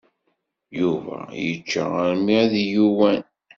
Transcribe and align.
Yuba 0.79 1.17
yečča 1.43 1.81
armi 2.05 2.33
ay 2.41 2.55
yuwan. 2.73 3.21